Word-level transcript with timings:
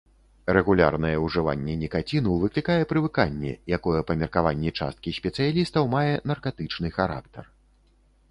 Рэгулярнае 0.55 1.17
ўжыванне 1.25 1.73
нікаціну 1.81 2.37
выклікае 2.43 2.77
прывыканне, 2.93 3.53
якое 3.77 3.99
па 4.07 4.15
меркаванні 4.21 4.73
часткі 4.79 5.09
спецыялістаў, 5.19 5.83
мае 5.95 6.15
наркатычны 6.31 6.87
характар. 6.97 7.43